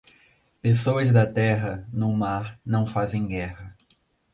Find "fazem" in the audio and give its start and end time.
2.87-3.27